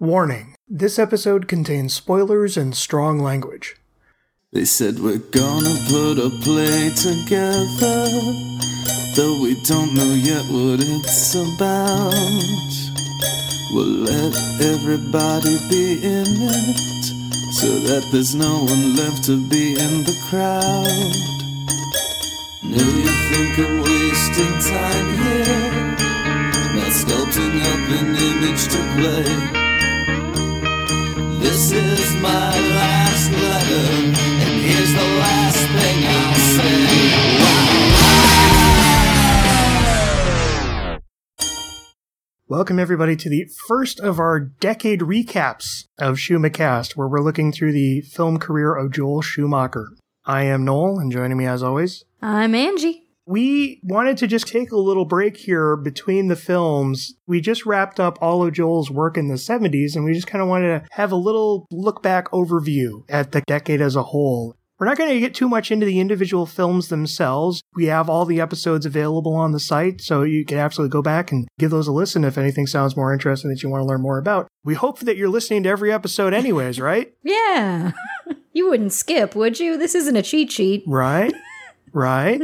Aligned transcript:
Warning 0.00 0.56
this 0.68 0.98
episode 0.98 1.46
contains 1.46 1.94
spoilers 1.94 2.56
and 2.56 2.74
strong 2.74 3.20
language. 3.20 3.76
They 4.52 4.64
said 4.64 4.98
we're 4.98 5.18
gonna 5.18 5.76
put 5.88 6.18
a 6.18 6.30
play 6.42 6.90
together, 6.90 8.10
though 9.14 9.40
we 9.40 9.54
don't 9.62 9.94
know 9.94 10.14
yet 10.14 10.42
what 10.50 10.80
it's 10.82 11.36
about. 11.36 12.12
We'll 13.70 13.86
let 13.86 14.34
everybody 14.60 15.58
be 15.70 16.02
in 16.02 16.26
it, 16.26 17.52
so 17.54 17.78
that 17.86 18.08
there's 18.10 18.34
no 18.34 18.64
one 18.64 18.96
left 18.96 19.22
to 19.26 19.38
be 19.48 19.78
in 19.78 20.02
the 20.02 20.18
crowd. 20.28 21.14
Know 22.64 22.82
you 22.98 23.14
think 23.30 23.58
I'm 23.60 23.80
wasting 23.80 24.58
time 24.58 25.08
here, 25.22 25.94
not 26.74 26.90
sculpting 26.90 27.62
up 27.62 28.00
an 28.00 28.16
image 28.16 28.64
to 28.74 28.80
play. 28.98 29.63
This 31.54 31.70
is 31.70 32.10
my 32.16 32.50
last 32.74 33.30
letter, 33.30 33.86
and 33.86 34.60
here's 34.60 34.92
the 34.92 35.06
last 35.20 35.56
thing 35.56 36.04
I'll 36.04 36.34
say. 36.34 36.58
Welcome, 42.48 42.80
everybody, 42.80 43.14
to 43.14 43.30
the 43.30 43.46
first 43.68 44.00
of 44.00 44.18
our 44.18 44.40
decade 44.40 45.02
recaps 45.02 45.84
of 45.96 46.16
Schumacast, 46.16 46.96
where 46.96 47.06
we're 47.06 47.22
looking 47.22 47.52
through 47.52 47.70
the 47.70 48.00
film 48.00 48.40
career 48.40 48.74
of 48.74 48.90
Joel 48.90 49.22
Schumacher. 49.22 49.90
I 50.24 50.42
am 50.42 50.64
Noel, 50.64 50.98
and 50.98 51.12
joining 51.12 51.38
me 51.38 51.46
as 51.46 51.62
always, 51.62 52.04
I'm 52.20 52.56
Angie. 52.56 53.03
We 53.26 53.80
wanted 53.82 54.18
to 54.18 54.26
just 54.26 54.46
take 54.46 54.70
a 54.70 54.76
little 54.76 55.04
break 55.04 55.36
here 55.36 55.76
between 55.76 56.28
the 56.28 56.36
films. 56.36 57.14
We 57.26 57.40
just 57.40 57.64
wrapped 57.64 57.98
up 57.98 58.18
all 58.20 58.46
of 58.46 58.52
Joel's 58.52 58.90
work 58.90 59.16
in 59.16 59.28
the 59.28 59.34
70s, 59.34 59.96
and 59.96 60.04
we 60.04 60.12
just 60.12 60.26
kind 60.26 60.42
of 60.42 60.48
wanted 60.48 60.68
to 60.68 60.86
have 60.90 61.10
a 61.12 61.16
little 61.16 61.66
look 61.70 62.02
back 62.02 62.30
overview 62.32 63.04
at 63.08 63.32
the 63.32 63.40
decade 63.46 63.80
as 63.80 63.96
a 63.96 64.02
whole. 64.02 64.56
We're 64.78 64.86
not 64.86 64.98
going 64.98 65.10
to 65.10 65.20
get 65.20 65.34
too 65.34 65.48
much 65.48 65.70
into 65.70 65.86
the 65.86 66.00
individual 66.00 66.46
films 66.46 66.88
themselves. 66.88 67.62
We 67.76 67.86
have 67.86 68.10
all 68.10 68.26
the 68.26 68.40
episodes 68.40 68.84
available 68.84 69.34
on 69.34 69.52
the 69.52 69.60
site, 69.60 70.00
so 70.00 70.24
you 70.24 70.44
can 70.44 70.58
absolutely 70.58 70.92
go 70.92 71.00
back 71.00 71.30
and 71.30 71.46
give 71.58 71.70
those 71.70 71.86
a 71.86 71.92
listen 71.92 72.24
if 72.24 72.36
anything 72.36 72.66
sounds 72.66 72.96
more 72.96 73.12
interesting 73.12 73.50
that 73.50 73.62
you 73.62 73.68
want 73.70 73.82
to 73.82 73.86
learn 73.86 74.02
more 74.02 74.18
about. 74.18 74.48
We 74.64 74.74
hope 74.74 74.98
that 75.00 75.16
you're 75.16 75.28
listening 75.28 75.62
to 75.62 75.68
every 75.68 75.92
episode, 75.92 76.34
anyways, 76.34 76.80
right? 76.80 77.14
Yeah. 77.22 77.92
you 78.52 78.68
wouldn't 78.68 78.92
skip, 78.92 79.34
would 79.34 79.60
you? 79.60 79.78
This 79.78 79.94
isn't 79.94 80.16
a 80.16 80.22
cheat 80.22 80.52
sheet. 80.52 80.82
Right? 80.86 81.32
Right? 81.92 82.42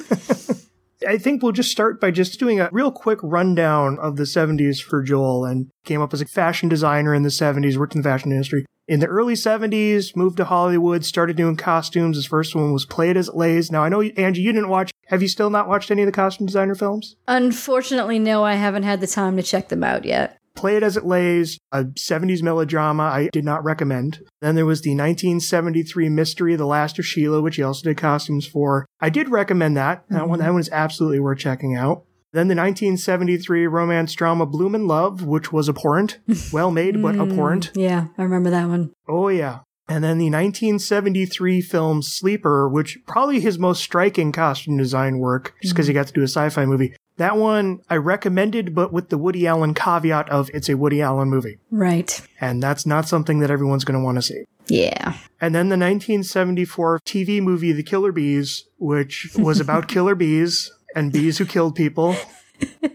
I 1.08 1.16
think 1.16 1.42
we'll 1.42 1.52
just 1.52 1.70
start 1.70 2.00
by 2.00 2.10
just 2.10 2.38
doing 2.38 2.60
a 2.60 2.68
real 2.72 2.92
quick 2.92 3.18
rundown 3.22 3.98
of 3.98 4.16
the 4.16 4.24
70s 4.24 4.82
for 4.82 5.02
Joel 5.02 5.46
and 5.46 5.70
came 5.84 6.02
up 6.02 6.12
as 6.12 6.20
a 6.20 6.26
fashion 6.26 6.68
designer 6.68 7.14
in 7.14 7.22
the 7.22 7.30
70s, 7.30 7.76
worked 7.76 7.94
in 7.94 8.02
the 8.02 8.08
fashion 8.08 8.32
industry. 8.32 8.66
In 8.86 9.00
the 9.00 9.06
early 9.06 9.34
70s, 9.34 10.16
moved 10.16 10.36
to 10.38 10.44
Hollywood, 10.44 11.04
started 11.04 11.36
doing 11.36 11.56
costumes. 11.56 12.16
His 12.16 12.26
first 12.26 12.54
one 12.54 12.72
was 12.72 12.84
played 12.84 13.16
As 13.16 13.30
Lays. 13.32 13.70
Now, 13.70 13.84
I 13.84 13.88
know, 13.88 14.02
Angie, 14.02 14.42
you 14.42 14.52
didn't 14.52 14.68
watch. 14.68 14.90
Have 15.06 15.22
you 15.22 15.28
still 15.28 15.48
not 15.48 15.68
watched 15.68 15.90
any 15.90 16.02
of 16.02 16.06
the 16.06 16.12
costume 16.12 16.46
designer 16.46 16.74
films? 16.74 17.16
Unfortunately, 17.28 18.18
no, 18.18 18.44
I 18.44 18.54
haven't 18.54 18.82
had 18.82 19.00
the 19.00 19.06
time 19.06 19.36
to 19.36 19.42
check 19.42 19.68
them 19.68 19.84
out 19.84 20.04
yet. 20.04 20.39
Play 20.56 20.76
It 20.76 20.82
As 20.82 20.96
It 20.96 21.04
Lays, 21.04 21.58
a 21.72 21.84
70s 21.84 22.42
melodrama 22.42 23.04
I 23.04 23.28
did 23.32 23.44
not 23.44 23.64
recommend. 23.64 24.20
Then 24.40 24.54
there 24.54 24.66
was 24.66 24.82
the 24.82 24.90
1973 24.90 26.08
mystery, 26.08 26.56
The 26.56 26.66
Last 26.66 26.98
of 26.98 27.06
Sheila, 27.06 27.40
which 27.40 27.56
he 27.56 27.62
also 27.62 27.88
did 27.88 27.96
costumes 27.96 28.46
for. 28.46 28.86
I 29.00 29.10
did 29.10 29.28
recommend 29.28 29.76
that. 29.76 30.04
That 30.08 30.28
one, 30.28 30.38
that 30.38 30.46
mm-hmm. 30.46 30.54
one 30.54 30.60
is 30.60 30.70
absolutely 30.70 31.20
worth 31.20 31.38
checking 31.38 31.76
out. 31.76 32.04
Then 32.32 32.46
the 32.46 32.54
1973 32.54 33.66
romance 33.66 34.12
drama 34.14 34.46
Blume 34.46 34.76
in 34.76 34.86
Love, 34.86 35.24
which 35.24 35.52
was 35.52 35.68
abhorrent. 35.68 36.18
Well 36.52 36.70
made, 36.70 37.00
but 37.02 37.14
mm, 37.14 37.22
abhorrent. 37.22 37.70
Yeah, 37.74 38.08
I 38.16 38.22
remember 38.22 38.50
that 38.50 38.68
one. 38.68 38.92
Oh, 39.08 39.28
yeah. 39.28 39.60
And 39.88 40.04
then 40.04 40.18
the 40.18 40.30
1973 40.30 41.60
film 41.60 42.02
Sleeper, 42.02 42.68
which 42.68 42.98
probably 43.06 43.40
his 43.40 43.58
most 43.58 43.82
striking 43.82 44.30
costume 44.30 44.76
design 44.76 45.18
work, 45.18 45.54
just 45.62 45.74
because 45.74 45.88
he 45.88 45.92
mm-hmm. 45.92 46.00
got 46.00 46.06
to 46.06 46.12
do 46.12 46.20
a 46.22 46.28
sci-fi 46.28 46.64
movie. 46.64 46.94
That 47.20 47.36
one 47.36 47.82
I 47.90 47.96
recommended, 47.96 48.74
but 48.74 48.94
with 48.94 49.10
the 49.10 49.18
Woody 49.18 49.46
Allen 49.46 49.74
caveat 49.74 50.30
of 50.30 50.48
it's 50.54 50.70
a 50.70 50.76
Woody 50.78 51.02
Allen 51.02 51.28
movie. 51.28 51.58
Right. 51.70 52.18
And 52.40 52.62
that's 52.62 52.86
not 52.86 53.06
something 53.06 53.40
that 53.40 53.50
everyone's 53.50 53.84
going 53.84 54.00
to 54.00 54.02
want 54.02 54.16
to 54.16 54.22
see. 54.22 54.44
Yeah. 54.68 55.18
And 55.38 55.54
then 55.54 55.68
the 55.68 55.76
1974 55.76 57.00
TV 57.00 57.42
movie 57.42 57.72
The 57.72 57.82
Killer 57.82 58.10
Bees, 58.10 58.64
which 58.78 59.32
was 59.36 59.60
about 59.60 59.86
killer 59.94 60.14
bees 60.14 60.72
and 60.96 61.12
bees 61.12 61.36
who 61.36 61.44
killed 61.44 61.74
people. 61.74 62.16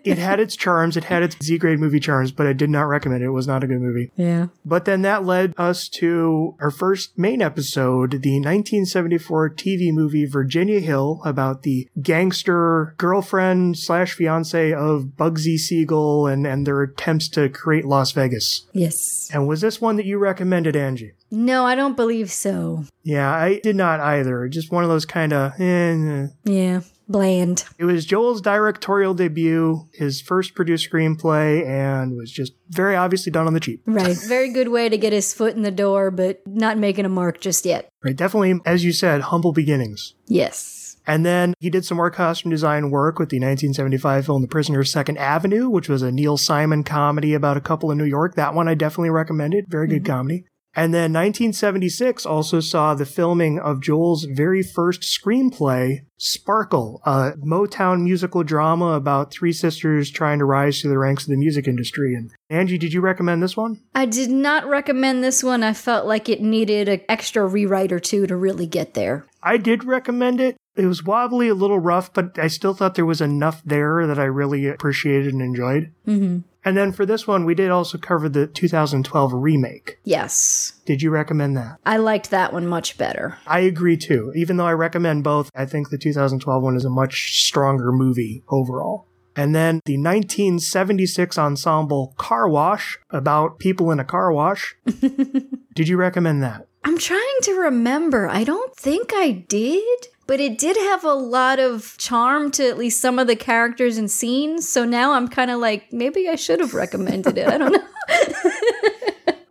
It 0.04 0.18
had 0.20 0.40
its 0.40 0.56
charms, 0.56 0.98
it 0.98 1.06
had 1.06 1.24
its 1.24 1.36
Z 1.44 1.58
grade 1.58 1.80
movie 1.80 2.00
charms, 2.00 2.32
but 2.32 2.46
I 2.46 2.54
did 2.54 2.70
not 2.70 2.84
recommend 2.84 3.24
it. 3.24 3.26
It 3.26 3.32
was 3.32 3.48
not 3.48 3.64
a 3.64 3.68
good 3.68 3.82
movie. 3.82 4.12
Yeah. 4.16 4.48
But 4.64 4.86
then 4.86 5.02
that 5.02 5.26
led 5.26 5.54
us 5.58 5.90
to 5.90 6.56
our 6.60 6.70
first 6.70 7.18
main 7.18 7.42
episode, 7.42 8.12
the 8.12 8.40
1974 8.40 9.50
TV 9.52 9.92
movie 9.92 10.26
Virginia 10.26 10.80
Hill, 10.80 11.22
about 11.26 11.64
the 11.64 11.88
gangster 12.02 12.94
girlfriend 12.98 13.78
slash 13.78 14.14
fiance 14.14 14.74
of 14.74 15.14
Bugsy 15.18 15.58
Siegel 15.58 16.28
and, 16.28 16.46
and 16.46 16.68
their 16.68 16.82
attempts 16.84 17.28
to 17.30 17.50
create 17.50 17.86
Las 17.86 18.12
Vegas. 18.12 18.68
Yes. 18.74 19.30
And 19.34 19.48
was 19.48 19.62
this 19.62 19.82
one 19.82 19.96
that 19.96 20.06
you 20.06 20.18
recommended, 20.18 20.76
Angie? 20.76 21.14
No, 21.32 21.66
I 21.66 21.76
don't 21.76 21.96
believe 21.96 22.32
so. 22.32 22.86
Yeah, 23.04 23.32
I 23.34 23.60
did 23.64 23.76
not 23.76 24.00
either. 24.00 24.48
Just 24.48 24.72
one 24.72 24.84
of 24.84 24.90
those 24.90 25.06
kind 25.06 25.34
of, 25.34 25.60
eh, 25.60 26.28
Yeah. 26.44 26.82
Bland. 27.08 27.66
It 27.78 27.86
was 27.86 28.06
Joel's 28.06 28.42
directorial 28.42 29.14
debut, 29.14 29.88
his 29.94 30.22
first 30.22 30.56
produced 30.56 30.90
screenplay, 30.90 31.66
and 31.66 32.16
was 32.16 32.32
just 32.32 32.54
very 32.70 32.96
obviously 32.96 33.32
done 33.32 33.48
on 33.48 33.54
the 33.54 33.60
cheap. 33.60 33.82
Right. 33.86 34.18
Very 34.28 34.52
good 34.52 34.70
way 34.70 34.90
to 34.90 34.98
get 34.98 35.14
his 35.14 35.34
foot 35.34 35.56
in 35.56 35.62
the 35.62 35.72
door, 35.72 36.10
but 36.12 36.42
not 36.48 36.78
making 36.78 37.06
a 37.06 37.10
mark 37.10 37.40
just 37.40 37.66
yet. 37.66 37.90
Right, 38.04 38.16
definitely, 38.16 38.60
as 38.66 38.84
you 38.84 38.92
said, 38.92 39.22
humble 39.22 39.52
beginnings. 39.52 40.16
Yes. 40.28 40.98
And 41.08 41.26
then 41.26 41.54
he 41.60 41.70
did 41.70 41.86
some 41.86 41.98
more 41.98 42.10
costume 42.10 42.50
design 42.50 42.90
work 42.90 43.20
with 43.20 43.30
the 43.30 43.38
1975 43.38 44.26
film 44.26 44.42
The 44.42 44.48
Prisoner 44.48 44.80
of 44.80 44.88
Second 44.88 45.18
Avenue, 45.18 45.70
which 45.70 45.88
was 45.88 46.02
a 46.02 46.12
Neil 46.12 46.38
Simon 46.38 46.84
comedy 46.84 47.34
about 47.34 47.58
a 47.58 47.62
couple 47.62 47.92
in 47.92 47.98
New 47.98 48.06
York. 48.06 48.36
That 48.36 48.56
one 48.56 48.68
I 48.68 48.74
definitely 48.74 49.12
recommended. 49.12 49.66
Very 49.68 49.88
good 49.88 50.04
mm-hmm. 50.04 50.14
comedy. 50.14 50.46
And 50.76 50.94
then 50.94 51.14
1976 51.14 52.26
also 52.26 52.60
saw 52.60 52.94
the 52.94 53.06
filming 53.06 53.60
of 53.60 53.80
Joel's 53.80 54.26
very 54.26 54.62
first 54.62 55.02
screenplay, 55.02 56.02
Sparkle, 56.18 57.02
a 57.06 57.34
Motown 57.44 58.02
musical 58.04 58.44
drama 58.44 58.92
about 58.92 59.32
three 59.32 59.54
sisters 59.54 60.12
trying 60.12 60.40
to 60.40 60.46
rise 60.46 60.82
to 60.82 60.90
the 60.90 60.98
ranks 60.98 61.24
of 61.24 61.30
the 61.30 61.38
music 61.38 61.68
industry. 61.68 62.14
And 62.14 62.32
Angie, 62.50 62.78
did 62.78 62.92
you 62.92 63.00
recommend 63.00 63.42
this 63.42 63.56
one? 63.56 63.82
I 63.94 64.06
did 64.06 64.30
not 64.30 64.68
recommend 64.68 65.24
this 65.24 65.44
one. 65.44 65.64
I 65.64 65.74
felt 65.74 66.06
like 66.06 66.28
it 66.28 66.42
needed 66.42 66.90
an 66.90 67.02
extra 67.08 67.48
rewrite 67.48 67.94
or 67.94 68.00
two 68.00 68.28
to 68.28 68.36
really 68.36 68.68
get 68.68 68.94
there. 68.96 69.26
I 69.42 69.58
did 69.58 69.84
recommend 69.86 70.42
it. 70.42 70.58
It 70.76 70.88
was 70.88 71.04
wobbly, 71.04 71.48
a 71.48 71.56
little 71.56 71.80
rough, 71.80 72.14
but 72.14 72.38
I 72.38 72.48
still 72.48 72.74
thought 72.74 72.96
there 72.96 73.06
was 73.06 73.22
enough 73.22 73.62
there 73.64 74.06
that 74.08 74.20
I 74.20 74.26
really 74.26 74.68
appreciated 74.68 75.32
and 75.32 75.42
enjoyed. 75.42 75.94
Mm-hmm. 76.06 76.40
And 76.66 76.76
then 76.76 76.92
for 76.92 77.06
this 77.06 77.28
one, 77.28 77.46
we 77.46 77.54
did 77.54 77.70
also 77.70 78.00
cover 78.00 78.28
the 78.28 78.48
2012 78.48 79.34
remake. 79.34 80.00
Yes. 80.04 80.74
Did 80.86 81.04
you 81.04 81.12
recommend 81.12 81.56
that? 81.56 81.78
I 81.86 81.98
liked 81.98 82.32
that 82.32 82.52
one 82.52 82.66
much 82.66 82.98
better. 82.98 83.38
I 83.46 83.60
agree 83.60 83.98
too. 83.98 84.34
Even 84.36 84.58
though 84.58 84.66
I 84.66 84.74
recommend 84.74 85.24
both, 85.24 85.52
I 85.56 85.66
think 85.66 85.90
the 85.90 85.98
2012 86.00 86.64
one 86.64 86.76
is 86.76 86.84
a 86.84 86.90
much 86.90 87.46
stronger 87.46 87.92
movie 87.92 88.44
overall. 88.50 89.08
And 89.36 89.54
then 89.54 89.82
the 89.86 89.98
1976 89.98 91.38
ensemble 91.38 92.16
Car 92.18 92.50
Wash 92.50 92.98
about 93.10 93.60
people 93.60 93.92
in 93.92 94.00
a 94.00 94.06
car 94.06 94.32
wash. 94.32 94.76
did 94.86 95.88
you 95.88 95.98
recommend 95.98 96.42
that? 96.42 96.68
I'm 96.86 96.98
trying 96.98 97.40
to 97.42 97.54
remember. 97.54 98.28
I 98.28 98.44
don't 98.44 98.76
think 98.76 99.12
I 99.14 99.32
did, 99.32 100.08
but 100.28 100.40
it 100.40 100.58
did 100.58 100.76
have 100.78 101.04
a 101.04 101.14
lot 101.14 101.60
of 101.60 101.96
charm 101.98 102.52
to 102.52 102.68
at 102.68 102.78
least 102.78 103.00
some 103.00 103.20
of 103.20 103.28
the 103.28 103.36
characters 103.36 103.98
and 103.98 104.10
scenes. 104.10 104.68
So 104.68 104.86
now 104.86 105.14
I'm 105.14 105.28
kind 105.28 105.52
of 105.52 105.60
like, 105.60 105.92
maybe 105.94 106.28
I 106.28 106.36
should 106.36 106.60
have 106.60 106.74
recommended 106.74 107.38
it. 107.38 107.48
I 107.48 107.58
don't 107.58 107.72
know. 107.72 108.90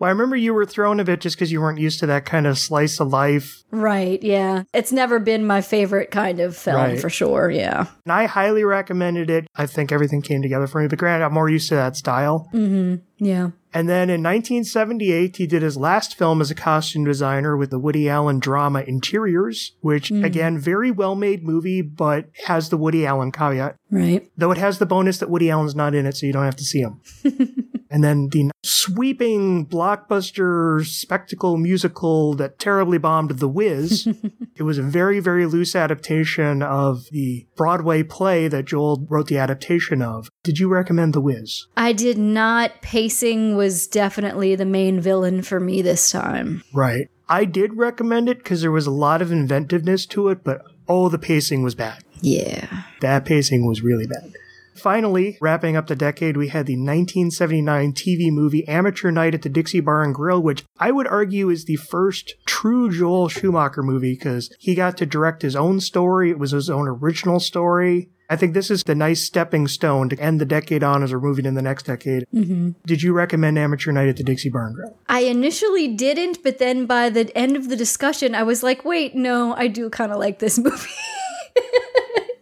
Well, 0.04 0.10
I 0.10 0.12
remember 0.12 0.36
you 0.36 0.52
were 0.52 0.66
thrown 0.66 1.00
a 1.00 1.04
bit 1.04 1.22
just 1.22 1.34
because 1.34 1.50
you 1.50 1.62
weren't 1.62 1.78
used 1.78 1.98
to 2.00 2.06
that 2.08 2.26
kind 2.26 2.46
of 2.46 2.58
slice 2.58 3.00
of 3.00 3.08
life. 3.08 3.62
right. 3.70 4.22
Yeah. 4.22 4.64
It's 4.74 4.92
never 4.92 5.18
been 5.18 5.46
my 5.46 5.62
favorite 5.62 6.10
kind 6.10 6.40
of 6.40 6.54
film 6.54 6.76
Right. 6.76 7.00
for 7.00 7.08
sure. 7.08 7.50
Yeah. 7.50 7.86
And 8.04 8.12
I 8.12 8.26
highly 8.26 8.64
recommended 8.64 9.30
it. 9.30 9.46
I 9.56 9.64
think 9.64 9.92
everything 9.92 10.20
came 10.20 10.42
together 10.42 10.66
for 10.66 10.82
me. 10.82 10.88
But 10.88 10.98
granted, 10.98 11.24
I'm 11.24 11.32
more 11.32 11.48
used 11.48 11.70
to 11.70 11.76
that 11.76 11.96
style. 11.96 12.50
Mm-hmm. 12.52 12.96
Yeah. 13.24 13.50
And 13.72 13.88
then 13.88 14.10
in 14.10 14.22
1978, 14.22 15.36
he 15.38 15.46
did 15.46 15.62
his 15.62 15.78
last 15.78 16.18
film 16.18 16.42
as 16.42 16.50
a 16.50 16.54
costume 16.54 17.04
designer 17.04 17.56
with 17.56 17.70
the 17.70 17.78
Woody 17.78 18.06
Allen 18.08 18.40
drama 18.40 18.82
Interiors, 18.82 19.72
which 19.80 20.10
again, 20.10 20.58
very 20.58 20.90
well 20.90 21.14
made 21.14 21.42
movie, 21.44 21.80
but 21.80 22.26
has 22.44 22.68
the 22.68 22.76
Woody 22.76 23.06
Allen 23.06 23.32
caveat. 23.32 23.76
Right. 23.90 24.30
Though 24.36 24.50
it 24.52 24.58
has 24.58 24.78
the 24.78 24.86
bonus 24.86 25.16
that 25.18 25.30
Woody 25.30 25.50
Allen's 25.50 25.74
not 25.74 25.94
in 25.94 26.04
it, 26.04 26.14
so 26.16 26.26
you 26.26 26.32
don't 26.34 26.44
have 26.44 26.56
to 26.56 26.64
see 26.64 26.80
him. 26.80 27.00
and 27.94 28.02
then 28.02 28.28
the 28.30 28.50
sweeping 28.64 29.66
blockbuster 29.66 30.84
spectacle 30.84 31.56
musical 31.56 32.34
that 32.34 32.58
terribly 32.58 32.98
bombed 32.98 33.38
The 33.38 33.46
Wiz. 33.46 34.08
it 34.56 34.64
was 34.64 34.78
a 34.78 34.82
very, 34.82 35.20
very 35.20 35.46
loose 35.46 35.76
adaptation 35.76 36.60
of 36.60 37.04
the 37.12 37.46
Broadway 37.54 38.02
play 38.02 38.48
that 38.48 38.64
Joel 38.64 39.06
wrote 39.08 39.28
the 39.28 39.38
adaptation 39.38 40.02
of. 40.02 40.28
Did 40.42 40.58
you 40.58 40.68
recommend 40.68 41.14
The 41.14 41.20
Wiz? 41.20 41.68
I 41.76 41.92
did 41.92 42.18
not. 42.18 42.82
Pacing 42.82 43.54
was 43.54 43.86
definitely 43.86 44.56
the 44.56 44.64
main 44.64 45.00
villain 45.00 45.42
for 45.42 45.60
me 45.60 45.80
this 45.80 46.10
time. 46.10 46.64
Right. 46.74 47.08
I 47.28 47.44
did 47.44 47.74
recommend 47.74 48.28
it 48.28 48.38
because 48.38 48.60
there 48.60 48.72
was 48.72 48.88
a 48.88 48.90
lot 48.90 49.22
of 49.22 49.30
inventiveness 49.30 50.04
to 50.06 50.30
it, 50.30 50.42
but 50.42 50.62
oh, 50.88 51.08
the 51.08 51.18
pacing 51.20 51.62
was 51.62 51.76
bad. 51.76 52.02
Yeah. 52.20 52.82
That 53.02 53.24
pacing 53.24 53.68
was 53.68 53.82
really 53.82 54.08
bad. 54.08 54.34
Finally, 54.74 55.38
wrapping 55.40 55.76
up 55.76 55.86
the 55.86 55.96
decade, 55.96 56.36
we 56.36 56.48
had 56.48 56.66
the 56.66 56.76
1979 56.76 57.92
TV 57.92 58.30
movie 58.30 58.66
Amateur 58.66 59.10
Night 59.10 59.34
at 59.34 59.42
the 59.42 59.48
Dixie 59.48 59.80
Bar 59.80 60.02
and 60.02 60.14
Grill, 60.14 60.42
which 60.42 60.64
I 60.78 60.90
would 60.90 61.06
argue 61.06 61.50
is 61.50 61.64
the 61.64 61.76
first 61.76 62.34
true 62.46 62.90
Joel 62.90 63.28
Schumacher 63.28 63.82
movie 63.82 64.14
because 64.14 64.54
he 64.58 64.74
got 64.74 64.96
to 64.98 65.06
direct 65.06 65.42
his 65.42 65.56
own 65.56 65.80
story. 65.80 66.30
It 66.30 66.38
was 66.38 66.50
his 66.50 66.68
own 66.70 66.88
original 66.88 67.40
story. 67.40 68.10
I 68.30 68.36
think 68.36 68.54
this 68.54 68.70
is 68.70 68.82
the 68.82 68.94
nice 68.94 69.20
stepping 69.20 69.68
stone 69.68 70.08
to 70.08 70.18
end 70.18 70.40
the 70.40 70.46
decade 70.46 70.82
on 70.82 71.02
as 71.02 71.12
we're 71.12 71.20
moving 71.20 71.44
in 71.44 71.54
the 71.54 71.62
next 71.62 71.84
decade. 71.84 72.24
Mm-hmm. 72.34 72.70
Did 72.86 73.02
you 73.02 73.12
recommend 73.12 73.58
Amateur 73.58 73.92
Night 73.92 74.08
at 74.08 74.16
the 74.16 74.24
Dixie 74.24 74.48
Bar 74.48 74.66
and 74.66 74.74
Grill? 74.74 74.96
I 75.08 75.20
initially 75.20 75.88
didn't, 75.88 76.42
but 76.42 76.58
then 76.58 76.86
by 76.86 77.10
the 77.10 77.30
end 77.36 77.56
of 77.56 77.68
the 77.68 77.76
discussion, 77.76 78.34
I 78.34 78.42
was 78.42 78.62
like, 78.62 78.84
wait, 78.84 79.14
no, 79.14 79.54
I 79.54 79.68
do 79.68 79.90
kind 79.90 80.10
of 80.10 80.18
like 80.18 80.38
this 80.38 80.58
movie. 80.58 80.90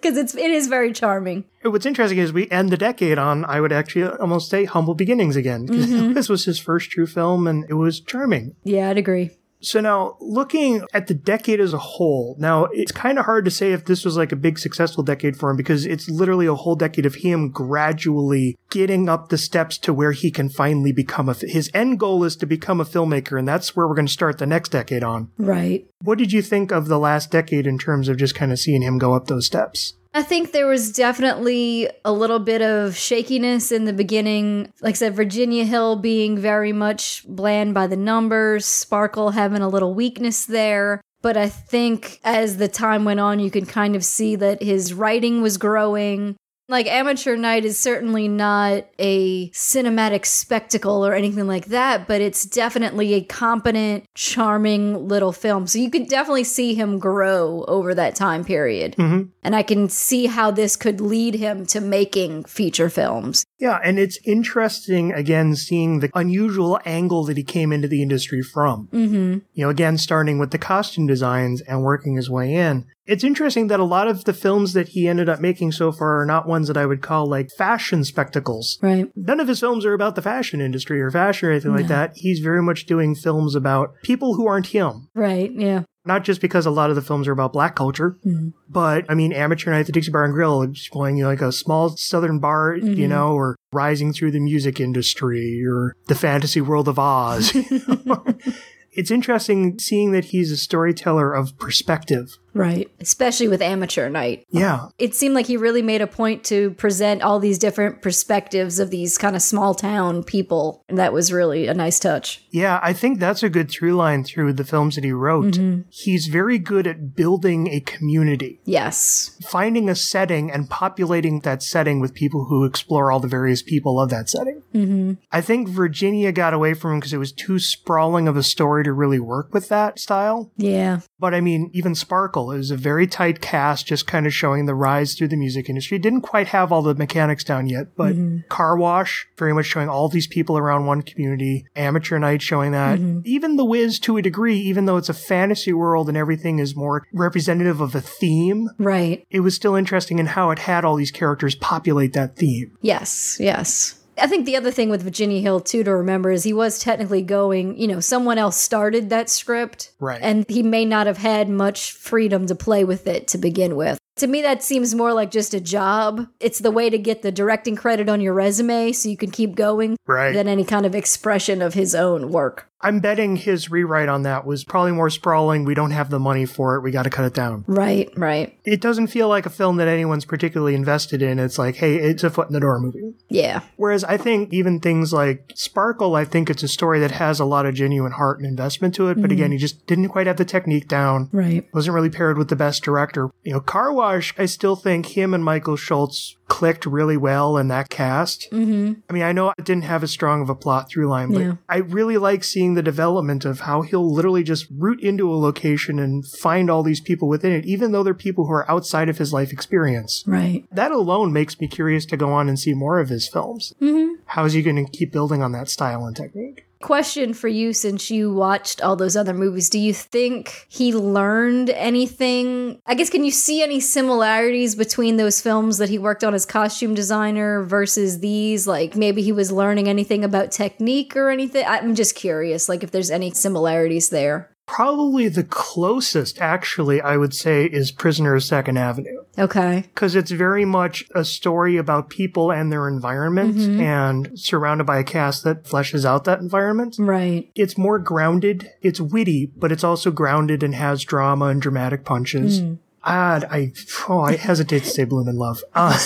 Because 0.03 0.19
it's 0.19 0.35
it 0.35 0.51
is 0.51 0.67
very 0.67 0.93
charming. 0.93 1.45
What's 1.63 1.87
interesting 1.87 2.19
is 2.19 2.33
we 2.33 2.51
end 2.51 2.71
the 2.71 2.77
decade 2.77 3.19
on, 3.19 3.45
I 3.45 3.61
would 3.61 3.73
actually 3.73 4.05
almost 4.19 4.51
say, 4.51 4.65
humble 4.65 4.95
beginnings 4.95 5.37
again. 5.37 5.69
'cause 5.69 5.87
mm-hmm. 5.87 6.13
This 6.19 6.29
was 6.29 6.45
his 6.45 6.59
first 6.59 6.91
true 6.91 7.07
film 7.07 7.47
and 7.47 7.65
it 7.69 7.75
was 7.75 8.01
charming. 8.01 8.57
Yeah, 8.65 8.91
I'd 8.91 8.99
agree. 8.99 9.31
So 9.63 9.81
now 9.81 10.17
looking 10.21 10.85
at 10.93 11.07
the 11.07 11.15
decade 11.15 11.61
as 11.61 11.73
a 11.73 11.79
whole, 11.79 12.37
now 12.39 12.65
it's 12.67 12.93
kind 12.93 13.19
of 13.19 13.25
hard 13.25 13.45
to 13.45 13.51
say 13.51 13.73
if 13.73 13.85
this 13.85 14.05
was 14.05 14.17
like 14.17 14.33
a 14.33 14.37
big 14.37 14.59
successful 14.59 15.05
decade 15.05 15.37
for 15.37 15.51
him 15.51 15.57
because 15.57 15.87
it's 15.87 16.11
literally 16.11 16.47
a 16.47 16.55
whole 16.55 16.75
decade 16.75 17.07
of 17.07 17.17
him 17.17 17.49
gradually 17.49 18.59
getting 18.71 19.09
up 19.09 19.29
the 19.29 19.39
steps 19.39 19.79
to 19.79 19.95
where 19.95 20.13
he 20.13 20.31
can 20.31 20.49
finally 20.49 20.93
become 20.93 21.29
a, 21.29 21.35
his 21.35 21.71
end 21.73 22.01
goal 22.01 22.25
is 22.25 22.37
to 22.37 22.47
become 22.47 22.81
a 22.81 22.85
filmmaker. 22.85 23.39
And 23.39 23.47
that's 23.47 23.77
where 23.77 23.87
we're 23.87 23.95
going 23.95 24.07
to 24.07 24.13
start 24.13 24.39
the 24.39 24.47
next 24.47 24.71
decade 24.71 25.05
on. 25.05 25.31
Right. 25.39 25.87
What 26.03 26.19
did 26.19 26.33
you 26.33 26.43
think 26.43 26.73
of 26.73 26.89
the 26.89 26.99
last 26.99 27.31
decade 27.31 27.67
in 27.67 27.79
terms 27.79 28.09
of 28.09 28.17
just 28.17 28.35
kind 28.35 28.51
of 28.51 28.59
seeing 28.59 28.83
him 28.83 28.99
go 28.99 29.15
up 29.15 29.29
those 29.29 29.47
steps? 29.47 29.95
I 30.15 30.23
think 30.23 30.53
there 30.53 30.67
was 30.67 30.93
definitely 30.93 31.89
a 32.05 32.13
little 32.13 32.39
bit 32.39 32.61
of 32.61 32.97
shakiness 32.97 33.73
in 33.73 33.87
the 33.87 33.95
beginning. 33.95 34.71
Like 34.83 34.93
I 34.95 34.97
said, 34.97 35.17
Virginia 35.17 35.65
Hill 35.65 35.97
being 35.97 36.37
very 36.37 36.73
much 36.73 37.25
bland 37.27 37.73
by 37.73 37.87
the 37.87 37.97
numbers, 37.97 38.67
Sparkle 38.67 39.31
having 39.31 39.63
a 39.63 39.69
little 39.69 39.95
weakness 39.95 40.45
there. 40.45 41.01
But 41.23 41.39
I 41.39 41.49
think 41.49 42.21
as 42.25 42.59
the 42.59 42.69
time 42.69 43.05
went 43.05 43.21
on, 43.21 43.41
you 43.41 43.51
could 43.51 43.69
kind 43.69 43.97
of 43.97 44.05
see 44.05 44.37
that 44.37 44.63
his 44.63 44.93
writing 44.93 45.41
was 45.41 45.57
growing. 45.57 46.37
Like 46.73 46.87
Amateur 46.87 47.37
Night 47.37 47.67
is 47.67 47.77
certainly 47.77 48.29
not 48.29 48.87
a 48.99 49.51
cinematic 49.51 50.25
spectacle 50.25 51.07
or 51.07 51.13
anything 51.13 51.47
like 51.47 51.67
that, 51.67 52.09
but 52.09 52.23
it's 52.23 52.47
definitely 52.47 53.13
a 53.13 53.23
competent, 53.23 54.07
charming 54.15 55.07
little 55.07 55.33
film. 55.33 55.67
So 55.67 55.79
you 55.79 55.91
can 55.91 56.07
definitely 56.07 56.45
see 56.45 56.73
him 56.73 56.99
grow 56.99 57.67
over 57.69 57.95
that 57.95 58.15
time 58.15 58.43
period. 58.43 58.97
Mm-hmm. 58.97 59.29
And 59.43 59.55
I 59.55 59.63
can 59.63 59.91
see 59.91 60.25
how 60.25 60.51
this 60.51 60.77
could 60.77 60.99
lead 60.99 61.35
him 61.35 61.67
to 61.67 61.81
making 61.83 62.45
feature 62.45 62.89
films. 62.89 63.45
Yeah, 63.59 63.79
and 63.85 63.99
it's 63.99 64.19
interesting 64.25 65.13
again 65.13 65.55
seeing 65.55 66.01
the 66.01 66.11
unusual 66.15 66.81
angle 66.87 67.25
that 67.27 67.37
he 67.37 67.45
came 67.45 67.71
into 67.71 67.87
the 67.87 68.01
industry 68.01 68.41
from. 68.41 68.89
Mm-hmm. 68.93 69.39
You 69.53 69.65
know, 69.65 69.69
again 69.69 69.99
starting 69.99 70.39
with 70.39 70.53
the 70.53 70.59
costume 70.59 71.07
designs 71.07 71.61
and 71.61 71.83
working 71.83 72.17
his 72.17 72.31
way 72.31 72.55
in. 72.55 72.87
It's 73.07 73.25
interesting 73.25 73.67
that 73.67 73.81
a 73.81 73.85
lot 73.85 74.07
of 74.07 74.25
the 74.25 74.33
films 74.33 74.75
that 74.75 74.91
he 74.91 75.09
ended 75.09 75.29
up 75.29 75.41
making 75.41 75.73
so 75.73 75.91
far 75.91 76.21
are 76.21 76.27
not 76.27 76.47
ones 76.47 76.69
that 76.69 76.77
I 76.77 76.87
would 76.87 77.03
call 77.03 77.27
like 77.27 77.51
fashion 77.51 78.05
spectacles. 78.05 78.79
Right. 78.81 79.11
None 79.17 79.41
of 79.41 79.49
his 79.49 79.61
films 79.61 79.85
are 79.85 79.95
about 79.95 80.15
the 80.15 80.23
fashion 80.23 80.61
industry 80.61 81.01
or 81.01 81.11
fashion 81.11 81.49
or 81.49 81.53
anything 81.53 81.75
like 81.75 81.89
that. 81.89 82.13
He's 82.15 82.39
very 82.39 82.63
much 82.63 82.87
doing 82.87 83.15
films 83.15 83.55
about 83.55 83.95
people 84.03 84.35
who 84.35 84.47
aren't 84.47 84.69
him. 84.69 85.09
Right. 85.15 85.51
Yeah. 85.53 85.83
Not 86.05 86.25
just 86.25 86.41
because 86.41 86.67
a 86.67 86.71
lot 86.71 86.91
of 86.91 86.97
the 86.97 87.03
films 87.03 87.29
are 87.29 87.33
about 87.33 87.53
black 87.53 87.77
culture, 87.77 88.19
hmm. 88.25 88.49
but 88.69 89.05
I 89.09 89.15
mean, 89.15 89.33
Amateur 89.33 89.71
Night 89.71 89.81
at 89.81 89.87
the 89.87 89.93
Dixie 89.93 90.11
Bar 90.11 90.25
and 90.25 90.35
Grill, 90.35 90.63
exploring 90.63 91.17
you 91.17 91.25
know, 91.25 91.31
like 91.31 91.41
a 91.41 91.53
small 91.53 91.91
southern 91.91 92.41
bar, 92.41 92.75
you 92.75 92.83
mm-hmm. 92.83 93.09
know, 93.09 93.35
or 93.35 93.57
rising 93.73 94.13
through 94.13 94.33
the 94.33 94.41
music 94.41 94.81
industry 94.81 95.63
or 95.65 95.95
the 96.09 96.17
fantasy 96.17 96.61
world 96.61 96.89
of 96.89 96.99
Oz. 96.99 97.53
it's 98.93 99.13
interesting 99.13 99.79
seeing 99.79 100.11
that 100.11 100.27
he's 100.27 100.51
a 100.51 100.57
storyteller 100.57 101.33
of 101.33 101.57
perspective. 101.59 102.37
Right. 102.55 102.91
Especially 103.01 103.49
with 103.49 103.63
Amateur 103.63 104.09
Night. 104.09 104.45
Yeah. 104.51 104.89
It 104.99 105.15
seemed 105.15 105.35
like 105.35 105.47
he 105.47 105.57
really 105.57 105.83
made 105.83 106.03
a 106.03 106.07
point 106.07 106.45
to 106.45 106.73
present 106.73 107.23
all 107.23 107.39
these 107.39 107.59
different 107.59 108.03
perspectives 108.03 108.79
of 108.79 108.91
these 108.91 109.17
kind 109.19 109.35
of 109.37 109.43
small 109.43 109.75
town 109.75 110.23
people. 110.23 110.85
And 110.89 110.99
that 110.99 111.13
was 111.13 111.33
really 111.33 111.67
a 111.67 111.75
nice 111.75 111.99
touch. 111.99 112.45
Yeah, 112.51 112.79
I 112.83 112.93
think 112.93 113.19
that's 113.19 113.43
a 113.43 113.49
good 113.49 113.71
through 113.71 113.95
line 113.95 114.25
through 114.25 114.53
the 114.55 114.65
films 114.65 114.97
that 114.97 115.05
he 115.05 115.13
wrote. 115.13 115.59
He's 115.89 116.27
very 116.27 116.59
good 116.59 116.87
at 116.87 117.15
building 117.15 117.69
a 117.69 117.81
community, 117.81 118.61
Yes. 118.65 119.37
finding 119.49 119.89
a 119.89 119.95
setting 119.95 120.51
and 120.51 120.69
populating 120.69 121.41
that 121.41 121.63
setting 121.63 122.01
with 122.01 122.15
people 122.15 122.47
who 122.47 122.65
explore 122.65 123.11
all 123.11 123.21
the 123.21 123.29
various 123.29 123.63
people 123.63 124.01
of 124.01 124.11
that 124.11 124.29
setting. 124.29 124.63
Mm-hmm. 124.75 125.13
I 125.31 125.41
think 125.41 125.69
Virginia 125.69 126.33
got 126.33 126.55
away 126.55 126.75
from 126.75 126.93
him 126.93 127.01
because 127.01 127.13
it 127.13 127.19
was 127.19 127.33
too 127.33 127.59
sprawling 127.59 128.29
of 128.29 128.37
a 128.37 128.43
story 128.43 128.85
to 128.85 128.93
really 128.93 129.21
work 129.21 129.53
with 129.55 129.69
that 129.69 129.99
style. 129.99 130.51
Yeah. 130.57 131.01
But 131.19 131.35
I 131.35 131.41
mean, 131.41 131.71
even 131.73 131.95
Sparkle 131.95 132.42
is 132.51 132.71
a 132.71 132.77
very 132.77 133.07
tight 133.07 133.41
cast, 133.41 133.87
just 133.87 134.07
kind 134.07 134.27
of 134.27 134.35
showing 134.35 134.67
the 134.67 134.75
rise 134.75 135.15
through 135.15 135.29
the 135.29 135.37
music 135.37 135.69
industry. 135.69 135.97
It 135.97 136.03
didn't 136.03 136.23
quite 136.23 136.49
have 136.49 136.73
all 136.73 136.83
the 136.83 136.95
mechanics 136.95 137.45
down 137.45 137.69
yet, 137.69 137.97
but 137.97 138.15
mm-hmm. 138.15 138.39
Car 138.49 138.77
Wash, 138.77 139.27
very 139.39 139.55
much 139.55 139.67
showing 139.67 139.89
all 139.89 140.09
these 140.09 140.27
people 140.27 140.59
around 140.59 140.87
one 140.87 141.03
community. 141.03 141.65
Amateur 141.77 142.19
Night 142.19 142.43
showing 142.43 142.73
that. 142.73 142.99
Mm-hmm. 142.99 143.21
Even 143.25 143.57
The 143.57 143.65
Wiz 143.65 143.99
to 144.01 144.17
a 144.17 144.23
degree, 144.23 144.59
even 144.59 144.87
though 144.87 144.97
it's 144.97 145.09
a 145.09 145.15
fantasy 145.15 145.73
world 145.73 146.09
and 146.09 146.17
everything 146.19 146.59
is 146.59 146.75
more 146.77 147.07
representative 147.13 147.81
of 147.81 147.95
a 147.95 148.01
theme, 148.01 148.69
Right. 148.79 149.27
it 149.31 149.41
was 149.41 149.55
still 149.55 149.75
interesting 149.75 150.19
in 150.19 150.27
how 150.27 150.51
it 150.51 150.59
had 150.61 150.85
all 150.85 150.97
these 150.97 151.11
characters 151.11 151.55
populate 151.55 152.13
that 152.15 152.37
theme. 152.37 152.77
Yes. 152.81 153.37
Yes. 153.41 153.99
I 154.23 154.29
think 154.29 154.47
the 154.47 154.57
other 154.57 154.71
thing 154.71 154.89
with 154.89 155.03
Virginia 155.03 155.41
Hill, 155.41 155.59
too, 155.59 155.83
to 155.83 155.97
remember 155.97 156.31
is 156.31 156.45
he 156.45 156.53
was 156.53 156.79
technically 156.79 157.23
going, 157.23 157.77
you 157.77 157.89
know, 157.89 157.99
someone 157.99 158.39
else 158.39 158.57
started 158.57 159.11
that 159.11 159.29
script. 159.29 159.91
Right. 159.99 160.21
And 160.23 160.49
he 160.49 160.63
may 160.63 160.85
not 160.85 161.09
have 161.09 161.19
had 161.19 161.49
much 161.49 161.91
freedom 161.91 162.47
to 162.47 162.55
play 162.55 162.85
with 162.85 163.09
it 163.09 163.27
to 163.29 163.39
begin 163.39 163.75
with. 163.75 163.99
To 164.17 164.29
me, 164.29 164.43
that 164.43 164.63
seems 164.63 164.95
more 164.95 165.13
like 165.13 165.33
just 165.33 165.55
a 165.55 165.61
job. 165.61 166.29
It's 166.39 166.61
the 166.61 166.71
way 166.71 166.89
to 166.89 166.99
get 166.99 167.23
the 167.23 167.33
directing 167.33 167.75
credit 167.75 168.09
on 168.09 168.21
your 168.21 168.35
resume 168.35 168.93
so 168.93 169.09
you 169.09 169.17
can 169.17 169.33
keep 169.33 169.57
going 169.57 169.97
Right. 170.07 170.33
than 170.33 170.47
any 170.47 170.65
kind 170.65 170.87
of 170.87 170.95
expression 170.95 171.61
of 171.61 171.75
his 171.75 171.93
own 171.93 172.31
work. 172.31 172.69
I'm 172.83 173.01
betting 173.01 173.37
his 173.37 173.71
rewrite 173.71 174.09
on 174.09 174.23
that 174.23 174.45
was 174.45 174.65
probably 174.65 174.93
more 174.93 175.11
sprawling. 175.11 175.65
We 175.65 175.75
don't 175.75 175.91
have 175.93 176.11
the 176.11 176.19
money 176.19 176.45
for 176.45 176.77
it. 176.77 176.81
We 176.81 176.91
got 176.91 177.05
to 177.05 177.11
cut 177.11 177.25
it 177.25 177.35
down. 177.35 177.65
Right, 177.67 178.11
right. 178.17 178.59
It 178.65 178.81
doesn't 178.81 179.09
feel 179.09 179.29
like 179.29 179.47
a 179.47 179.51
film 179.51 179.77
that 179.77 179.89
anyone's 179.89 180.25
particularly 180.25 180.75
invested 180.75 181.23
in. 181.23 181.39
It's 181.39 181.59
like, 181.59 181.77
hey, 181.77 181.97
it's 181.97 182.25
a 182.25 182.31
foot 182.31 182.49
in 182.49 182.53
the 182.53 182.61
door 182.61 182.79
movie. 182.81 183.15
Yeah. 183.29 183.63
Whereas 183.77 184.05
I 184.05 184.17
think 184.17 184.53
even 184.53 184.81
things 184.81 185.13
like 185.13 185.53
Sparkle, 185.55 186.15
I 186.15 186.25
think 186.25 186.51
it's 186.51 186.63
a 186.63 186.69
story 186.69 186.99
that 187.01 187.13
has 187.13 187.41
a 187.41 187.45
lot 187.45 187.67
of 187.67 187.75
genuine 187.75 188.13
heart 188.13 188.39
and 188.39 188.47
investment 188.47 188.95
to 188.97 189.09
it. 189.09 189.15
But 189.15 189.25
mm-hmm. 189.25 189.33
again, 189.33 189.53
he 189.53 189.59
just 189.59 189.87
didn't 189.87 190.09
quite 190.09 190.27
have 190.27 190.37
the 190.37 190.45
technique 190.45 190.89
down. 190.89 191.29
Right. 191.33 191.67
Wasn't 191.73 191.95
really 191.95 192.11
paired 192.11 192.39
with 192.39 192.49
the 192.49 192.57
best 192.57 192.83
director. 192.83 193.31
You 193.45 193.53
know, 193.53 193.61
Car 193.61 193.93
Wash, 193.93 194.35
I 194.39 194.47
still 194.47 194.77
think 194.77 195.17
him 195.17 195.35
and 195.35 195.45
Michael 195.45 195.77
Schultz 195.77 196.37
clicked 196.53 196.85
really 196.85 197.17
well 197.17 197.57
in 197.57 197.69
that 197.69 197.89
cast. 197.89 198.47
Mm-hmm. 198.53 199.01
I 199.09 199.13
mean, 199.15 199.23
I 199.23 199.33
know 199.33 199.55
it 199.57 199.65
didn't 199.65 199.85
have 199.85 200.03
as 200.03 200.11
strong 200.11 200.43
of 200.43 200.51
a 200.51 200.55
plot 200.55 200.91
through 200.91 201.09
line, 201.09 201.33
but 201.33 201.41
Yeah. 201.41 201.55
I 201.67 201.79
really 201.79 202.19
like 202.19 202.45
seeing 202.45 202.75
the 202.75 202.83
development 202.83 203.47
of 203.47 203.61
how 203.61 203.81
he'll 203.81 204.13
literally 204.13 204.43
just 204.43 204.67
root 204.71 205.01
into 205.01 205.33
a 205.33 205.35
location 205.35 205.99
and 205.99 206.27
find 206.27 206.69
all 206.69 206.83
these 206.83 207.01
people 207.01 207.27
within 207.27 207.53
it, 207.53 207.65
even 207.65 207.93
though 207.93 208.03
they're 208.03 208.13
people 208.13 208.45
who 208.47 208.53
are 208.53 208.71
outside 208.71 209.09
of 209.09 209.17
his 209.17 209.33
life 209.33 209.51
experience. 209.51 210.25
Right. 210.27 210.67
That 210.71 210.93
alone 210.93 211.33
makes 211.33 211.59
me 211.59 211.69
curious 211.69 212.05
to 212.07 212.19
go 212.19 212.31
on 212.35 212.51
and 212.51 212.59
see 212.61 212.75
more 212.75 213.01
of 213.01 213.09
his 213.09 213.27
films. 213.27 213.73
Mm-hmm. 213.81 214.17
How 214.27 214.45
is 214.45 214.53
he 214.53 214.61
going 214.61 214.85
to 214.85 214.93
keep 214.93 215.11
building 215.11 215.43
on 215.43 215.53
that 215.53 215.71
style 215.71 216.05
and 216.05 216.15
technique? 216.15 216.52
Question 216.83 217.33
for 217.33 217.49
you 217.49 217.73
since 217.73 218.11
you 218.11 218.35
watched 218.35 218.83
all 218.83 218.97
those 218.97 219.17
other 219.17 219.33
movies. 219.33 219.71
Do 219.71 219.79
you 219.79 219.95
think 219.95 220.67
he 220.69 220.93
learned 220.93 221.71
anything? 221.71 222.81
I 222.87 222.95
guess, 222.95 223.09
can 223.09 223.25
you 223.25 223.31
see 223.31 223.63
any 223.63 223.79
similarities 223.81 224.75
between 224.75 225.17
those 225.17 225.41
films 225.41 225.79
that 225.79 225.89
he 225.89 225.99
worked 225.99 226.25
on 226.25 226.35
as 226.35 226.45
costume 226.45 226.95
designer 226.95 227.63
versus 227.63 228.19
these? 228.19 228.67
Like 228.67 228.97
maybe 228.97 229.23
he 229.23 229.33
was 229.33 229.53
learning 229.53 229.89
anything 229.89 230.25
about 230.25 230.51
technique 230.51 231.17
or 231.17 231.31
anything? 231.31 231.65
I'm 231.67 231.95
just 231.95 232.17
curious, 232.17 232.69
like 232.69 232.83
if 232.83 232.91
there's 232.91 233.11
any 233.11 233.31
similarities 233.31 234.11
there. 234.11 234.52
Probably 234.67 235.29
the 235.29 235.45
closest, 235.45 236.41
actually, 236.41 237.01
I 237.01 237.17
would 237.17 237.35
say, 237.35 237.65
is 237.65 237.91
Prisoner 237.91 238.35
of 238.35 238.45
Second 238.45 238.79
Avenue. 238.79 239.25
Okay. 239.39 239.85
Because 239.95 240.15
it's 240.15 240.31
very 240.31 240.65
much 240.65 241.05
a 241.15 241.25
story 241.25 241.77
about 241.77 242.11
people 242.11 242.53
and 242.53 242.73
their 242.73 242.89
environment 242.89 243.57
mm-hmm. 243.57 243.81
and 243.81 244.39
surrounded 244.39 244.85
by 244.85 244.99
a 244.99 245.05
cast 245.05 245.45
that 245.45 245.65
fleshes 245.65 246.05
out 246.05 246.25
that 246.25 246.41
environment. 246.41 246.97
Right. 246.99 247.51
It's 247.55 247.77
more 247.77 247.99
grounded, 247.99 248.71
it's 248.81 249.01
witty, 249.01 249.53
but 249.57 249.73
it's 249.73 249.85
also 249.85 250.11
grounded 250.11 250.63
and 250.63 250.75
has 250.75 251.05
drama 251.05 251.47
and 251.47 251.61
dramatic 251.61 252.05
punches. 252.05 252.63
Mm. 252.63 252.79
Odd. 253.05 253.45
I 253.45 253.73
oh, 254.09 254.21
I 254.21 254.37
hesitate 254.37 254.85
to 254.85 254.89
say 254.91 255.05
Blume 255.05 255.29
in 255.29 255.37
Love. 255.37 255.63
Uh, 255.75 255.99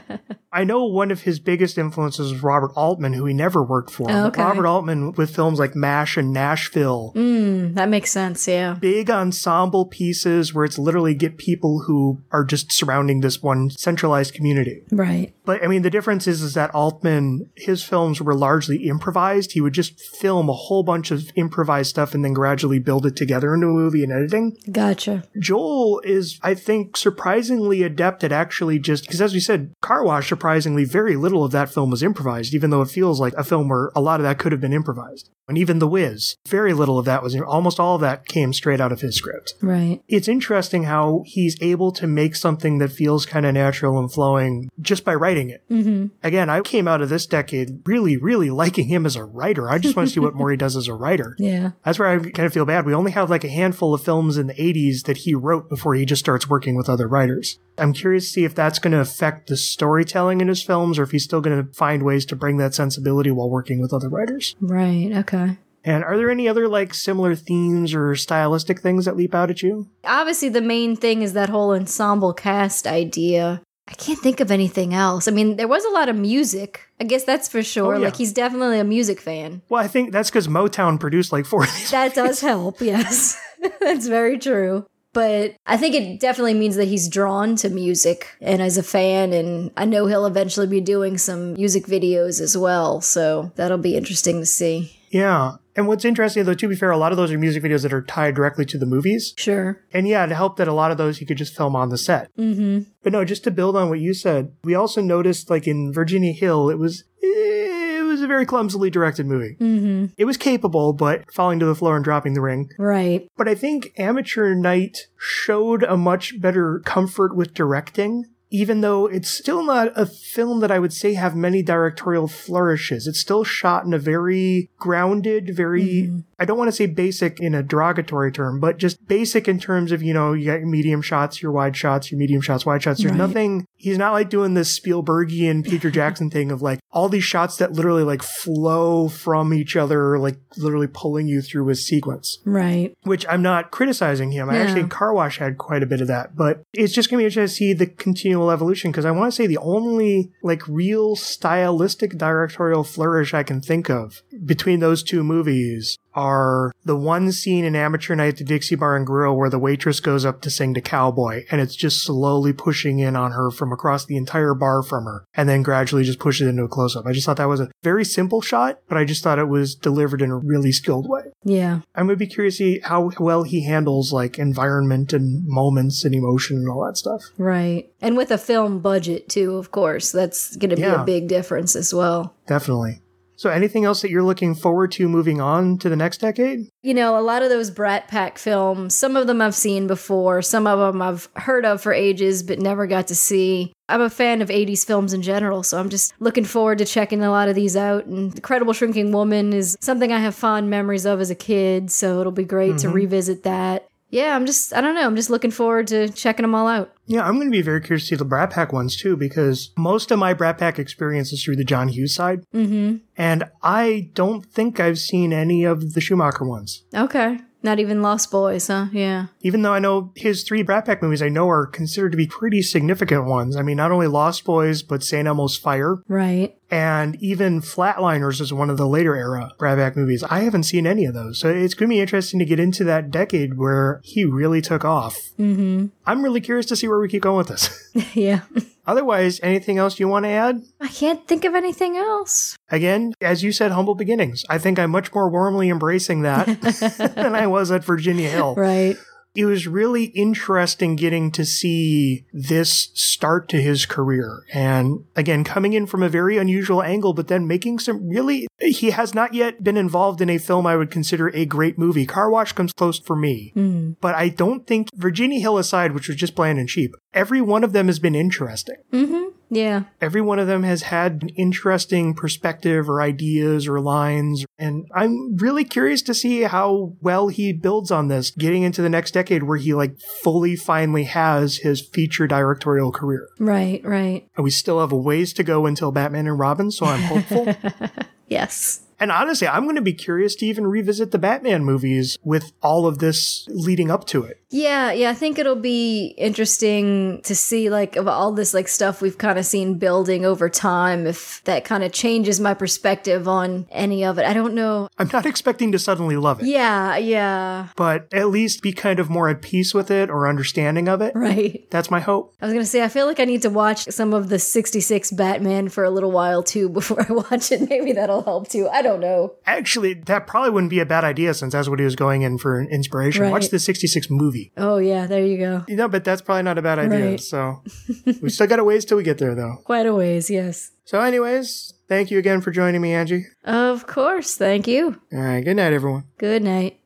I 0.52 0.64
know 0.64 0.86
one 0.86 1.10
of 1.10 1.20
his 1.22 1.38
biggest 1.40 1.76
influences 1.76 2.32
is 2.32 2.42
Robert 2.42 2.72
Altman, 2.74 3.12
who 3.12 3.26
he 3.26 3.34
never 3.34 3.62
worked 3.62 3.90
for. 3.90 4.10
Oh, 4.10 4.26
okay. 4.28 4.42
Robert 4.42 4.66
Altman 4.66 5.12
with 5.12 5.34
films 5.34 5.58
like 5.58 5.76
MASH 5.76 6.16
and 6.16 6.32
Nashville, 6.32 7.12
Mm, 7.14 7.74
that 7.74 7.88
makes 7.90 8.10
sense. 8.10 8.48
Yeah. 8.48 8.74
big 8.74 9.10
ensemble 9.10 9.84
pieces 9.84 10.54
where 10.54 10.64
it's 10.64 10.78
literally 10.78 11.14
get 11.14 11.36
people 11.36 11.80
who 11.86 12.22
are 12.32 12.44
just 12.44 12.72
surrounding 12.72 13.20
this 13.20 13.42
one 13.42 13.68
centralized 13.70 14.32
community. 14.32 14.82
Right. 14.90 15.34
But 15.48 15.64
I 15.64 15.66
mean, 15.66 15.80
the 15.80 15.88
difference 15.88 16.26
is, 16.26 16.42
is 16.42 16.52
that 16.52 16.74
Altman, 16.74 17.48
his 17.56 17.82
films 17.82 18.20
were 18.20 18.34
largely 18.34 18.86
improvised. 18.86 19.52
He 19.52 19.62
would 19.62 19.72
just 19.72 19.98
film 19.98 20.50
a 20.50 20.52
whole 20.52 20.82
bunch 20.82 21.10
of 21.10 21.32
improvised 21.36 21.88
stuff 21.88 22.14
and 22.14 22.22
then 22.22 22.34
gradually 22.34 22.78
build 22.78 23.06
it 23.06 23.16
together 23.16 23.54
into 23.54 23.68
a 23.68 23.72
movie 23.72 24.04
and 24.04 24.12
editing. 24.12 24.58
Gotcha. 24.70 25.24
Joel 25.38 26.02
is, 26.04 26.38
I 26.42 26.52
think, 26.52 26.98
surprisingly 26.98 27.82
adept 27.82 28.22
at 28.24 28.30
actually 28.30 28.78
just, 28.78 29.04
because 29.04 29.22
as 29.22 29.32
we 29.32 29.40
said, 29.40 29.72
Car 29.80 30.04
Wash, 30.04 30.28
surprisingly, 30.28 30.84
very 30.84 31.16
little 31.16 31.42
of 31.42 31.52
that 31.52 31.72
film 31.72 31.88
was 31.88 32.02
improvised, 32.02 32.52
even 32.52 32.68
though 32.68 32.82
it 32.82 32.90
feels 32.90 33.18
like 33.18 33.32
a 33.32 33.42
film 33.42 33.70
where 33.70 33.90
a 33.96 34.02
lot 34.02 34.20
of 34.20 34.24
that 34.24 34.38
could 34.38 34.52
have 34.52 34.60
been 34.60 34.74
improvised. 34.74 35.30
And 35.48 35.56
even 35.56 35.78
The 35.78 35.88
Wiz, 35.88 36.36
very 36.46 36.74
little 36.74 36.98
of 36.98 37.06
that 37.06 37.22
was, 37.22 37.34
almost 37.34 37.80
all 37.80 37.94
of 37.94 38.02
that 38.02 38.26
came 38.26 38.52
straight 38.52 38.82
out 38.82 38.92
of 38.92 39.00
his 39.00 39.16
script. 39.16 39.54
Right. 39.62 40.02
It's 40.06 40.28
interesting 40.28 40.82
how 40.82 41.22
he's 41.24 41.56
able 41.62 41.90
to 41.92 42.06
make 42.06 42.36
something 42.36 42.76
that 42.78 42.92
feels 42.92 43.24
kind 43.24 43.46
of 43.46 43.54
natural 43.54 43.98
and 43.98 44.12
flowing 44.12 44.68
just 44.78 45.06
by 45.06 45.14
writing 45.14 45.37
it. 45.50 45.62
Mm-hmm. 45.70 46.06
Again, 46.22 46.50
I 46.50 46.60
came 46.60 46.88
out 46.88 47.00
of 47.00 47.08
this 47.08 47.26
decade 47.26 47.82
really, 47.86 48.16
really 48.16 48.50
liking 48.50 48.88
him 48.88 49.06
as 49.06 49.16
a 49.16 49.24
writer. 49.24 49.70
I 49.70 49.78
just 49.78 49.96
want 49.96 50.08
to 50.08 50.14
see 50.14 50.20
what 50.20 50.34
more 50.36 50.50
he 50.50 50.56
does 50.56 50.76
as 50.76 50.88
a 50.88 50.94
writer. 50.94 51.36
Yeah. 51.38 51.70
That's 51.84 51.98
where 51.98 52.08
I 52.08 52.18
kind 52.18 52.46
of 52.46 52.52
feel 52.52 52.66
bad. 52.66 52.84
We 52.84 52.94
only 52.94 53.12
have 53.12 53.30
like 53.30 53.44
a 53.44 53.48
handful 53.48 53.94
of 53.94 54.02
films 54.02 54.36
in 54.36 54.48
the 54.48 54.54
80s 54.54 55.04
that 55.04 55.18
he 55.18 55.34
wrote 55.34 55.68
before 55.68 55.94
he 55.94 56.04
just 56.04 56.20
starts 56.20 56.48
working 56.48 56.74
with 56.74 56.88
other 56.88 57.06
writers. 57.06 57.58
I'm 57.78 57.92
curious 57.92 58.26
to 58.26 58.30
see 58.32 58.44
if 58.44 58.54
that's 58.54 58.80
going 58.80 58.92
to 58.92 59.00
affect 59.00 59.48
the 59.48 59.56
storytelling 59.56 60.40
in 60.40 60.48
his 60.48 60.62
films 60.62 60.98
or 60.98 61.04
if 61.04 61.12
he's 61.12 61.24
still 61.24 61.40
going 61.40 61.64
to 61.64 61.72
find 61.72 62.02
ways 62.02 62.26
to 62.26 62.36
bring 62.36 62.56
that 62.56 62.74
sensibility 62.74 63.30
while 63.30 63.48
working 63.48 63.80
with 63.80 63.92
other 63.92 64.08
writers. 64.08 64.56
Right. 64.60 65.12
Okay. 65.14 65.58
And 65.84 66.04
are 66.04 66.16
there 66.16 66.30
any 66.30 66.48
other 66.48 66.68
like 66.68 66.92
similar 66.92 67.34
themes 67.34 67.94
or 67.94 68.14
stylistic 68.14 68.80
things 68.80 69.04
that 69.04 69.16
leap 69.16 69.34
out 69.34 69.50
at 69.50 69.62
you? 69.62 69.88
Obviously, 70.04 70.48
the 70.48 70.60
main 70.60 70.96
thing 70.96 71.22
is 71.22 71.32
that 71.32 71.48
whole 71.48 71.72
ensemble 71.72 72.34
cast 72.34 72.86
idea. 72.86 73.62
I 73.88 73.94
can't 73.94 74.18
think 74.18 74.40
of 74.40 74.50
anything 74.50 74.92
else. 74.92 75.26
I 75.28 75.30
mean, 75.30 75.56
there 75.56 75.66
was 75.66 75.84
a 75.84 75.90
lot 75.90 76.10
of 76.10 76.16
music. 76.16 76.82
I 77.00 77.04
guess 77.04 77.24
that's 77.24 77.48
for 77.48 77.62
sure. 77.62 77.94
Oh, 77.94 77.98
yeah. 77.98 78.04
Like, 78.06 78.16
he's 78.16 78.34
definitely 78.34 78.78
a 78.78 78.84
music 78.84 79.18
fan. 79.18 79.62
Well, 79.70 79.82
I 79.82 79.88
think 79.88 80.12
that's 80.12 80.28
because 80.28 80.46
Motown 80.46 81.00
produced 81.00 81.32
like 81.32 81.46
four 81.46 81.64
of 81.64 81.74
these. 81.74 81.90
That 81.90 82.14
does 82.14 82.40
help, 82.40 82.80
yes. 82.82 83.40
that's 83.80 84.06
very 84.06 84.38
true. 84.38 84.86
But 85.14 85.56
I 85.66 85.78
think 85.78 85.94
it 85.94 86.20
definitely 86.20 86.54
means 86.54 86.76
that 86.76 86.84
he's 86.84 87.08
drawn 87.08 87.56
to 87.56 87.70
music 87.70 88.28
and 88.42 88.60
as 88.60 88.76
a 88.76 88.82
fan, 88.82 89.32
and 89.32 89.70
I 89.76 89.86
know 89.86 90.06
he'll 90.06 90.26
eventually 90.26 90.66
be 90.66 90.82
doing 90.82 91.16
some 91.16 91.54
music 91.54 91.86
videos 91.86 92.42
as 92.42 92.58
well. 92.58 93.00
So 93.00 93.52
that'll 93.56 93.78
be 93.78 93.96
interesting 93.96 94.40
to 94.40 94.46
see. 94.46 94.98
Yeah. 95.10 95.56
And 95.78 95.86
what's 95.86 96.04
interesting 96.04 96.42
though, 96.42 96.54
to 96.54 96.68
be 96.68 96.74
fair, 96.74 96.90
a 96.90 96.98
lot 96.98 97.12
of 97.12 97.18
those 97.18 97.30
are 97.30 97.38
music 97.38 97.62
videos 97.62 97.82
that 97.82 97.92
are 97.92 98.02
tied 98.02 98.34
directly 98.34 98.64
to 98.64 98.76
the 98.76 98.84
movies. 98.84 99.32
Sure. 99.36 99.80
And 99.92 100.08
yeah, 100.08 100.24
it 100.24 100.30
helped 100.32 100.56
that 100.56 100.66
a 100.66 100.72
lot 100.72 100.90
of 100.90 100.98
those 100.98 101.20
you 101.20 101.26
could 101.26 101.38
just 101.38 101.56
film 101.56 101.76
on 101.76 101.90
the 101.90 101.96
set. 101.96 102.34
Mm-hmm. 102.36 102.90
But 103.04 103.12
no, 103.12 103.24
just 103.24 103.44
to 103.44 103.52
build 103.52 103.76
on 103.76 103.88
what 103.88 104.00
you 104.00 104.12
said, 104.12 104.50
we 104.64 104.74
also 104.74 105.00
noticed 105.00 105.50
like 105.50 105.68
in 105.68 105.92
Virginia 105.92 106.32
Hill, 106.32 106.68
it 106.68 106.80
was 106.80 107.04
it 107.22 108.04
was 108.04 108.22
a 108.22 108.26
very 108.26 108.44
clumsily 108.44 108.90
directed 108.90 109.26
movie. 109.26 109.56
Mm-hmm. 109.60 110.06
It 110.18 110.24
was 110.24 110.36
capable, 110.36 110.94
but 110.94 111.32
falling 111.32 111.60
to 111.60 111.66
the 111.66 111.76
floor 111.76 111.94
and 111.94 112.04
dropping 112.04 112.34
the 112.34 112.40
ring. 112.40 112.70
Right. 112.76 113.28
But 113.36 113.46
I 113.46 113.54
think 113.54 113.92
Amateur 113.98 114.56
Night 114.56 114.98
showed 115.16 115.84
a 115.84 115.96
much 115.96 116.40
better 116.40 116.80
comfort 116.84 117.36
with 117.36 117.54
directing. 117.54 118.24
Even 118.50 118.80
though 118.80 119.06
it's 119.06 119.28
still 119.30 119.62
not 119.62 119.92
a 119.94 120.06
film 120.06 120.60
that 120.60 120.70
I 120.70 120.78
would 120.78 120.92
say 120.92 121.14
have 121.14 121.36
many 121.36 121.62
directorial 121.62 122.26
flourishes, 122.28 123.06
it's 123.06 123.20
still 123.20 123.44
shot 123.44 123.84
in 123.84 123.92
a 123.92 123.98
very 123.98 124.70
grounded, 124.78 125.54
very, 125.54 125.84
mm-hmm. 125.84 126.18
I 126.38 126.44
don't 126.44 126.56
want 126.56 126.68
to 126.68 126.76
say 126.76 126.86
basic 126.86 127.40
in 127.40 127.54
a 127.54 127.62
derogatory 127.62 128.32
term, 128.32 128.58
but 128.60 128.78
just 128.78 129.06
basic 129.06 129.48
in 129.48 129.58
terms 129.60 129.92
of, 129.92 130.02
you 130.02 130.14
know, 130.14 130.32
you 130.32 130.46
got 130.46 130.60
your 130.60 130.68
medium 130.68 131.02
shots, 131.02 131.42
your 131.42 131.52
wide 131.52 131.76
shots, 131.76 132.10
your 132.10 132.18
medium 132.18 132.40
shots, 132.40 132.64
wide 132.64 132.82
shots. 132.82 133.00
There's 133.00 133.10
Right. 133.10 133.18
nothing, 133.18 133.66
he's 133.76 133.98
not 133.98 134.12
like 134.12 134.30
doing 134.30 134.54
this 134.54 134.78
Spielbergian 134.78 135.64
Peter 135.68 135.90
Jackson 135.98 136.30
thing 136.30 136.50
of 136.50 136.62
like 136.62 136.78
all 136.90 137.08
these 137.08 137.24
shots 137.24 137.56
that 137.58 137.72
literally 137.72 138.02
like 138.02 138.22
flow 138.22 139.08
from 139.08 139.52
each 139.52 139.76
other, 139.76 140.18
like 140.18 140.38
literally 140.56 140.86
pulling 140.90 141.28
you 141.28 141.42
through 141.42 141.68
a 141.68 141.74
sequence 141.74 142.38
Right. 142.46 142.94
which 143.02 143.26
I'm 143.28 143.42
not 143.42 143.70
criticizing 143.70 144.32
him. 144.32 144.48
I 144.48 144.54
Yeah. 144.56 144.62
actually, 144.62 144.84
Car 144.88 145.12
Wash 145.12 145.38
had 145.38 145.58
quite 145.58 145.82
a 145.82 145.86
bit 145.86 146.00
of 146.00 146.08
that, 146.08 146.34
but 146.34 146.62
it's 146.72 146.92
just 146.94 147.10
going 147.10 147.18
to 147.18 147.22
be 147.22 147.26
interesting 147.26 147.44
to 147.44 147.48
see 147.48 147.72
the 147.74 147.86
continual 147.86 148.37
evolution 148.50 148.90
because 148.90 149.04
I 149.04 149.10
want 149.10 149.32
to 149.32 149.36
say 149.36 149.46
the 149.46 149.58
only 149.58 150.30
like 150.42 150.66
real 150.68 151.16
stylistic 151.16 152.16
directorial 152.16 152.84
flourish 152.84 153.34
I 153.34 153.42
can 153.42 153.60
think 153.60 153.90
of 153.90 154.22
between 154.44 154.80
those 154.80 155.02
two 155.02 155.22
movies 155.24 155.98
are 156.14 156.72
the 156.84 156.96
one 156.96 157.30
scene 157.32 157.64
in 157.64 157.76
Amateur 157.76 158.14
Night 158.14 158.28
at 158.28 158.36
the 158.38 158.44
Dixie 158.44 158.74
Bar 158.74 158.96
and 158.96 159.06
Grill 159.06 159.36
where 159.36 159.50
the 159.50 159.58
waitress 159.58 160.00
goes 160.00 160.24
up 160.24 160.40
to 160.42 160.50
sing 160.50 160.74
to 160.74 160.80
Cowboy 160.80 161.44
and 161.50 161.60
it's 161.60 161.76
just 161.76 162.02
slowly 162.02 162.52
pushing 162.52 162.98
in 162.98 163.14
on 163.16 163.32
her 163.32 163.50
from 163.50 163.72
across 163.72 164.04
the 164.04 164.16
entire 164.16 164.54
bar 164.54 164.82
from 164.82 165.04
her 165.04 165.24
and 165.34 165.48
then 165.48 165.62
gradually 165.62 166.04
just 166.04 166.18
pushes 166.18 166.48
into 166.48 166.64
a 166.64 166.68
close 166.68 166.96
up. 166.96 167.06
I 167.06 167.12
just 167.12 167.26
thought 167.26 167.36
that 167.36 167.48
was 167.48 167.60
a 167.60 167.70
very 167.82 168.04
simple 168.04 168.40
shot, 168.40 168.80
but 168.88 168.98
I 168.98 169.04
just 169.04 169.22
thought 169.22 169.38
it 169.38 169.48
was 169.48 169.74
delivered 169.74 170.22
in 170.22 170.30
a 170.30 170.36
really 170.36 170.72
skilled 170.72 171.08
way. 171.08 171.22
Yeah. 171.44 171.80
I'm 171.94 172.06
gonna 172.06 172.16
be 172.16 172.26
curious 172.26 172.56
to 172.58 172.64
see 172.64 172.80
how 172.82 173.10
well 173.20 173.42
he 173.44 173.64
handles 173.64 174.12
like 174.12 174.38
environment 174.38 175.12
and 175.12 175.46
moments 175.46 176.04
and 176.04 176.14
emotion 176.14 176.56
and 176.58 176.68
all 176.68 176.84
that 176.86 176.96
stuff. 176.96 177.22
Right. 177.38 177.90
And 178.00 178.16
with 178.16 178.30
a 178.30 178.38
film 178.38 178.80
budget, 178.80 179.28
too, 179.28 179.56
of 179.56 179.70
course. 179.70 180.12
That's 180.12 180.56
going 180.56 180.70
to 180.70 180.76
be 180.76 180.82
Yeah. 180.82 181.02
a 181.02 181.04
big 181.04 181.28
difference 181.28 181.76
as 181.76 181.92
well. 181.92 182.34
Definitely. 182.46 183.00
So, 183.38 183.50
anything 183.50 183.84
else 183.84 184.02
that 184.02 184.10
you're 184.10 184.24
looking 184.24 184.56
forward 184.56 184.90
to 184.92 185.08
moving 185.08 185.40
on 185.40 185.78
to 185.78 185.88
the 185.88 185.94
next 185.94 186.18
decade? 186.18 186.68
You 186.82 186.92
know, 186.92 187.16
a 187.16 187.22
lot 187.22 187.44
of 187.44 187.50
those 187.50 187.70
Brat 187.70 188.08
Pack 188.08 188.36
films, 188.36 188.96
some 188.96 189.14
of 189.14 189.28
them 189.28 189.40
I've 189.40 189.54
seen 189.54 189.86
before, 189.86 190.42
some 190.42 190.66
of 190.66 190.80
them 190.80 191.00
I've 191.00 191.28
heard 191.36 191.64
of 191.64 191.80
for 191.80 191.92
ages 191.92 192.42
but 192.42 192.58
never 192.58 192.88
got 192.88 193.06
to 193.06 193.14
see. 193.14 193.72
I'm 193.88 194.00
a 194.00 194.10
fan 194.10 194.42
of 194.42 194.48
80s 194.48 194.84
films 194.84 195.12
in 195.12 195.22
general, 195.22 195.62
so 195.62 195.78
I'm 195.78 195.88
just 195.88 196.12
looking 196.18 196.44
forward 196.44 196.78
to 196.78 196.84
checking 196.84 197.22
a 197.22 197.30
lot 197.30 197.48
of 197.48 197.54
these 197.54 197.76
out. 197.76 198.06
And 198.06 198.34
Incredible 198.34 198.72
Shrinking 198.72 199.12
Woman 199.12 199.52
is 199.52 199.76
something 199.80 200.10
I 200.10 200.18
have 200.18 200.34
fond 200.34 200.68
memories 200.68 201.06
of 201.06 201.20
as 201.20 201.30
a 201.30 201.36
kid, 201.36 201.92
so 201.92 202.18
it'll 202.18 202.32
be 202.32 202.42
great 202.42 202.78
to 202.78 202.88
mm-hmm. 202.88 202.96
revisit 202.96 203.44
that. 203.44 203.86
Yeah, 204.10 204.34
I'm 204.34 204.46
just, 204.46 204.72
I 204.74 204.80
don't 204.80 204.94
know, 204.94 205.06
I'm 205.06 205.16
just 205.16 205.30
looking 205.30 205.50
forward 205.50 205.86
to 205.88 206.08
checking 206.08 206.42
them 206.44 206.54
all 206.54 206.66
out. 206.66 206.92
Yeah, 207.06 207.26
I'm 207.26 207.34
going 207.34 207.48
to 207.48 207.52
be 207.52 207.62
very 207.62 207.80
curious 207.80 208.04
to 208.04 208.08
see 208.08 208.16
the 208.16 208.24
Brat 208.24 208.50
Pack 208.50 208.72
ones 208.72 208.96
too, 208.96 209.16
because 209.16 209.70
most 209.76 210.10
of 210.10 210.18
my 210.18 210.32
Brat 210.34 210.58
Pack 210.58 210.78
experience 210.78 211.32
is 211.32 211.42
through 211.42 211.56
the 211.56 211.64
John 211.64 211.88
Hughes 211.88 212.14
side, 212.14 212.44
Mm 212.54 213.00
and 213.16 213.44
I 213.62 214.10
don't 214.14 214.46
think 214.46 214.78
I've 214.78 214.98
seen 214.98 215.32
any 215.32 215.64
of 215.64 215.94
the 215.94 216.00
Schumacher 216.00 216.44
ones. 216.44 216.84
Okay. 216.94 217.38
Not 217.62 217.80
even 217.80 218.02
Lost 218.02 218.30
Boys, 218.30 218.68
huh? 218.68 218.86
Yeah. 218.92 219.26
Even 219.40 219.62
though 219.62 219.72
I 219.72 219.80
know 219.80 220.12
his 220.14 220.44
three 220.44 220.62
Brat 220.62 220.86
Pack 220.86 221.02
movies, 221.02 221.22
I 221.22 221.28
know 221.28 221.48
are 221.50 221.66
considered 221.66 222.12
to 222.12 222.16
be 222.16 222.28
pretty 222.28 222.62
significant 222.62 223.24
ones. 223.24 223.56
I 223.56 223.62
mean, 223.62 223.76
not 223.76 223.90
only 223.90 224.06
Lost 224.06 224.44
Boys, 224.44 224.82
but 224.82 225.02
St. 225.02 225.26
Elmo's 225.26 225.56
Fire, 225.56 225.96
Right. 226.06 226.56
And 226.70 227.16
even 227.22 227.60
Flatliners 227.60 228.40
is 228.40 228.52
one 228.52 228.70
of 228.70 228.76
the 228.76 228.86
later 228.86 229.14
era 229.16 229.52
Brat 229.58 229.78
Pack 229.78 229.96
movies. 229.96 230.22
I 230.24 230.40
haven't 230.40 230.64
seen 230.64 230.86
any 230.86 231.04
of 231.04 231.14
those, 231.14 231.38
so 231.38 231.48
it's 231.48 231.74
going 231.74 231.88
to 231.88 231.94
be 231.94 232.00
interesting 232.00 232.38
to 232.38 232.44
get 232.44 232.60
into 232.60 232.84
that 232.84 233.10
decade 233.10 233.56
where 233.56 234.00
he 234.04 234.24
really 234.24 234.60
took 234.60 234.84
off. 234.84 235.18
Mm 235.38 235.90
I'm 236.06 236.22
really 236.22 236.40
curious 236.40 236.66
to 236.66 236.76
see 236.76 236.88
where 236.88 236.98
we 236.98 237.08
keep 237.08 237.22
going 237.22 237.36
with 237.36 237.48
this. 237.48 237.90
yeah. 238.14 238.40
Otherwise, 238.86 239.38
anything 239.42 239.76
else 239.76 240.00
you 240.00 240.08
want 240.08 240.24
to 240.24 240.30
add? 240.30 240.62
I 240.80 240.88
can't 240.88 241.26
think 241.28 241.44
of 241.44 241.54
anything 241.54 241.98
else. 241.98 242.56
Again, 242.70 243.12
as 243.20 243.42
you 243.42 243.52
said, 243.52 243.72
humble 243.72 243.94
beginnings. 243.94 244.46
I 244.48 244.56
think 244.56 244.78
I'm 244.78 244.90
much 244.90 245.12
more 245.12 245.28
warmly 245.28 245.68
embracing 245.68 246.22
that 246.22 246.46
than 247.14 247.34
I 247.34 247.46
was 247.46 247.70
at 247.70 247.84
Virginia 247.84 248.30
Hill. 248.30 248.54
Right. 248.54 248.96
It 249.38 249.44
was 249.44 249.68
really 249.68 250.06
interesting 250.06 250.96
getting 250.96 251.30
to 251.30 251.44
see 251.44 252.24
this 252.32 252.90
start 252.94 253.48
to 253.50 253.62
his 253.62 253.86
career. 253.86 254.42
And 254.52 255.04
again, 255.14 255.44
coming 255.44 255.74
in 255.74 255.86
from 255.86 256.02
a 256.02 256.08
very 256.08 256.38
unusual 256.38 256.82
angle, 256.82 257.12
but 257.12 257.28
then 257.28 257.46
making 257.46 257.78
some 257.78 258.08
really, 258.08 258.48
he 258.58 258.90
has 258.90 259.14
not 259.14 259.34
yet 259.34 259.62
been 259.62 259.76
involved 259.76 260.20
in 260.20 260.28
a 260.28 260.38
film 260.38 260.66
I 260.66 260.74
would 260.74 260.90
consider 260.90 261.28
a 261.28 261.44
great 261.44 261.78
movie. 261.78 262.04
Car 262.04 262.28
Wash 262.28 262.50
comes 262.50 262.72
close 262.72 262.98
for 262.98 263.14
me. 263.14 263.52
Mm. 263.54 263.94
But 264.00 264.16
I 264.16 264.28
don't 264.28 264.66
think, 264.66 264.88
Virginia 264.96 265.38
Hill 265.38 265.56
aside, 265.56 265.92
which 265.92 266.08
was 266.08 266.16
just 266.16 266.34
bland 266.34 266.58
and 266.58 266.68
cheap, 266.68 266.96
every 267.14 267.40
one 267.40 267.62
of 267.62 267.72
them 267.72 267.86
has 267.86 268.00
been 268.00 268.16
interesting. 268.16 268.76
hmm. 268.90 269.28
Yeah. 269.50 269.84
Every 270.00 270.20
one 270.20 270.38
of 270.38 270.46
them 270.46 270.62
has 270.62 270.82
had 270.82 271.22
an 271.22 271.28
interesting 271.30 272.14
perspective 272.14 272.88
or 272.88 273.00
ideas 273.00 273.66
or 273.66 273.80
lines. 273.80 274.44
And 274.58 274.86
I'm 274.94 275.36
really 275.36 275.64
curious 275.64 276.02
to 276.02 276.14
see 276.14 276.42
how 276.42 276.94
well 277.00 277.28
he 277.28 277.52
builds 277.52 277.90
on 277.90 278.08
this 278.08 278.30
getting 278.30 278.62
into 278.62 278.82
the 278.82 278.88
next 278.88 279.12
decade 279.12 279.44
where 279.44 279.56
he 279.58 279.74
like 279.74 279.98
fully 280.00 280.56
finally 280.56 281.04
has 281.04 281.58
his 281.58 281.80
feature 281.80 282.26
directorial 282.26 282.92
career. 282.92 283.28
Right. 283.38 283.84
Right. 283.84 284.28
And 284.36 284.44
we 284.44 284.50
still 284.50 284.80
have 284.80 284.92
a 284.92 284.96
ways 284.96 285.32
to 285.34 285.42
go 285.42 285.66
until 285.66 285.92
Batman 285.92 286.26
and 286.26 286.38
Robin, 286.38 286.70
so 286.70 286.86
I'm 286.86 287.02
hopeful. 287.02 287.54
Yes. 288.28 288.80
And 289.00 289.12
honestly, 289.12 289.46
I'm 289.46 289.64
going 289.64 289.76
to 289.76 289.82
be 289.82 289.92
curious 289.92 290.34
to 290.36 290.46
even 290.46 290.66
revisit 290.66 291.10
the 291.12 291.18
Batman 291.18 291.64
movies 291.64 292.18
with 292.24 292.52
all 292.62 292.86
of 292.86 292.98
this 292.98 293.46
leading 293.48 293.90
up 293.90 294.06
to 294.08 294.24
it. 294.24 294.40
Yeah, 294.50 294.92
yeah, 294.92 295.10
I 295.10 295.14
think 295.14 295.38
it'll 295.38 295.54
be 295.56 296.14
interesting 296.16 297.20
to 297.22 297.34
see 297.36 297.68
like 297.68 297.96
of 297.96 298.08
all 298.08 298.32
this 298.32 298.54
like 298.54 298.66
stuff 298.66 299.02
we've 299.02 299.18
kind 299.18 299.38
of 299.38 299.44
seen 299.44 299.78
building 299.78 300.24
over 300.24 300.48
time 300.48 301.06
if 301.06 301.42
that 301.44 301.64
kind 301.66 301.84
of 301.84 301.92
changes 301.92 302.40
my 302.40 302.54
perspective 302.54 303.28
on 303.28 303.66
any 303.70 304.04
of 304.04 304.18
it. 304.18 304.24
I 304.24 304.32
don't 304.32 304.54
know. 304.54 304.88
I'm 304.98 305.10
not 305.12 305.26
expecting 305.26 305.70
to 305.72 305.78
suddenly 305.78 306.16
love 306.16 306.40
it, 306.40 306.46
Yeah, 306.46 306.96
yeah. 306.96 307.68
but 307.76 308.08
at 308.12 308.28
least 308.30 308.62
be 308.62 308.72
kind 308.72 308.98
of 308.98 309.10
more 309.10 309.28
at 309.28 309.42
peace 309.42 309.74
with 309.74 309.90
it 309.90 310.08
or 310.08 310.26
understanding 310.28 310.88
of 310.88 311.02
it. 311.02 311.12
Right. 311.14 311.68
That's 311.70 311.90
my 311.90 312.00
hope. 312.00 312.34
I 312.40 312.46
was 312.46 312.54
going 312.54 312.64
to 312.64 312.70
say 312.70 312.82
I 312.82 312.88
feel 312.88 313.06
like 313.06 313.20
I 313.20 313.24
need 313.26 313.42
to 313.42 313.50
watch 313.50 313.84
some 313.90 314.14
of 314.14 314.30
the 314.30 314.38
66 314.38 315.10
Batman 315.12 315.68
for 315.68 315.84
a 315.84 315.90
little 315.90 316.10
while 316.10 316.42
too 316.42 316.68
before 316.70 317.04
I 317.08 317.12
watch 317.12 317.52
it. 317.52 317.68
Maybe 317.68 317.92
that'll 317.92 318.22
help 318.22 318.48
too. 318.48 318.66
I 318.68 318.80
don't 318.88 319.00
know. 319.00 319.34
Actually, 319.46 319.94
that 319.94 320.26
probably 320.26 320.50
wouldn't 320.50 320.70
be 320.70 320.80
a 320.80 320.86
bad 320.86 321.04
idea 321.04 321.34
since 321.34 321.52
that's 321.52 321.68
what 321.68 321.78
he 321.78 321.84
was 321.84 321.96
going 321.96 322.22
in 322.22 322.38
for 322.38 322.60
inspiration. 322.60 323.24
Right. 323.24 323.32
Watch 323.32 323.48
the 323.48 323.58
66 323.58 324.08
movie. 324.10 324.52
Oh 324.56 324.78
yeah, 324.78 325.06
there 325.06 325.24
you 325.24 325.38
go. 325.38 325.64
You 325.68 325.76
know, 325.76 325.88
but 325.88 326.04
that's 326.04 326.22
probably 326.22 326.42
not 326.42 326.58
a 326.58 326.62
bad 326.62 326.78
idea. 326.78 327.10
Right. 327.10 327.20
So 327.20 327.62
we 328.22 328.30
still 328.30 328.46
got 328.46 328.58
a 328.58 328.64
ways 328.64 328.84
till 328.84 328.96
we 328.96 329.02
get 329.02 329.18
there, 329.18 329.34
though. 329.34 329.56
Quite 329.64 329.86
a 329.86 329.94
ways, 329.94 330.30
yes. 330.30 330.70
So, 330.84 331.00
anyways, 331.00 331.74
thank 331.88 332.10
you 332.10 332.18
again 332.18 332.40
for 332.40 332.50
joining 332.50 332.80
me, 332.80 332.94
Angie. 332.94 333.26
Of 333.44 333.86
course. 333.86 334.36
Thank 334.36 334.66
you. 334.66 335.00
All 335.12 335.20
right, 335.20 335.44
good 335.44 335.56
night, 335.56 335.74
everyone. 335.74 336.04
Good 336.16 336.42
night. 336.42 336.76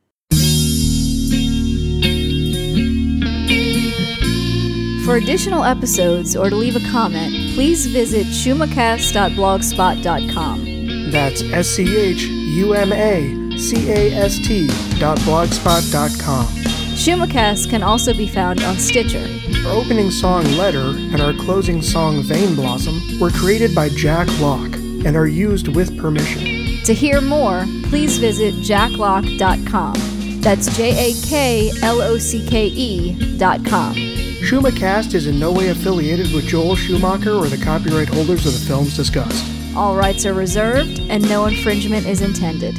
For 5.05 5.17
additional 5.17 5.65
episodes 5.65 6.37
or 6.37 6.49
to 6.49 6.55
leave 6.55 6.77
a 6.77 6.91
comment, 6.91 7.33
please 7.55 7.87
visit 7.87 8.25
schumacast.blogspot.com. 8.27 10.72
That's 11.11 11.43
S 11.43 11.69
C 11.69 11.97
H 11.97 12.23
U 12.23 12.75
M 12.75 12.93
A 12.93 13.59
C 13.59 13.91
A 13.91 14.13
S 14.15 14.39
T 14.39 14.67
dot 14.99 15.19
blogspot.com. 15.21 16.47
Schumacast 16.95 17.71
can 17.71 17.83
also 17.83 18.13
be 18.15 18.29
found 18.29 18.63
on 18.63 18.77
Stitcher. 18.77 19.27
Our 19.67 19.73
opening 19.75 20.11
song 20.11 20.45
Letter 20.57 20.91
and 20.91 21.21
our 21.21 21.33
closing 21.33 21.83
song 21.83 22.23
Vein 22.23 22.55
Blossom 22.55 23.19
were 23.19 23.31
created 23.31 23.75
by 23.75 23.89
Jak 23.89 24.29
Locke 24.41 24.75
and 25.05 25.17
are 25.17 25.27
used 25.27 25.69
with 25.69 25.99
permission. 25.99 26.83
To 26.85 26.95
hear 26.95 27.21
more, 27.21 27.65
please 27.85 28.19
visit 28.19 28.55
jaklocke.com. 28.55 30.41
That's 30.41 30.77
J 30.77 31.11
A 31.11 31.27
K 31.27 31.73
L 31.83 32.03
O 32.03 32.19
C 32.19 32.47
K 32.47 32.67
E 32.67 33.39
dot 33.39 33.65
com. 33.65 33.95
Schumacast 33.95 35.15
is 35.15 35.27
in 35.29 35.39
no 35.39 35.53
way 35.53 35.69
affiliated 35.69 36.33
with 36.33 36.47
Joel 36.47 36.75
Schumacher 36.75 37.33
or 37.33 37.47
the 37.47 37.63
copyright 37.65 38.09
holders 38.09 38.45
of 38.45 38.53
the 38.53 38.59
films 38.59 38.97
discussed. 38.97 39.52
All 39.75 39.97
rights 39.97 40.27
are 40.27 40.35
reserved 40.35 41.01
and 41.09 41.27
no 41.31 41.47
infringement 41.47 42.07
is 42.07 42.21
intended. 42.21 42.79